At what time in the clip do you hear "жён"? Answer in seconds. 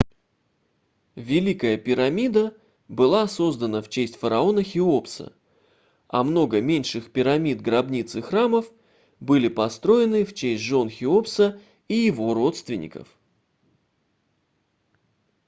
10.63-10.89